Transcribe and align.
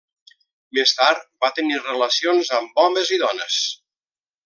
Més 0.77 0.93
tard 1.01 1.21
va 1.45 1.51
tenir 1.59 1.79
relacions 1.83 2.53
amb 2.61 2.85
homes 2.87 3.15
i 3.19 3.25
dones. 3.29 3.63